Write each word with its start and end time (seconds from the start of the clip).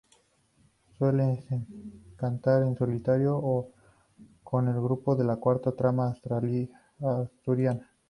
Suele 0.97 1.45
cantar 2.15 2.63
en 2.63 2.75
solitario 2.75 3.37
o 3.37 3.69
con 4.43 4.67
el 4.67 4.81
grupo 4.81 5.13
La 5.13 5.35
Cuarta 5.35 5.73
Trama 5.73 6.15
Asturiana. 7.01 7.87